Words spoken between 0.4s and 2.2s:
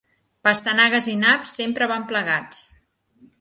Pastanagues i naps sempre van